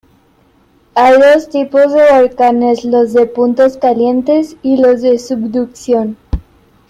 [0.95, 6.17] Hay dos tipos de volcanes: los de puntos calientes y los de subducción.